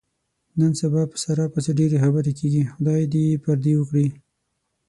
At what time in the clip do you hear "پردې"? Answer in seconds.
3.43-3.73